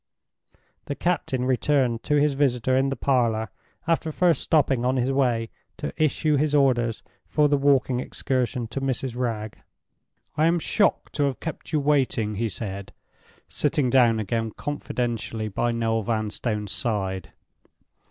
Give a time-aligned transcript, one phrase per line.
[0.85, 3.49] The captain returned to his visitor in the parlor,
[3.85, 8.81] after first stopping on his way to issue his orders for the walking excursion to
[8.81, 9.15] Mrs.
[9.15, 9.59] Wragge.
[10.35, 12.93] "I am shocked to have kept you waiting," he said,
[13.47, 17.31] sitting down again confidentially by Noel Vanstone's side.